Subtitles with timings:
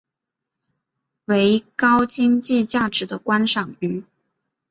[1.25, 4.03] 为高经济价值的观赏鱼。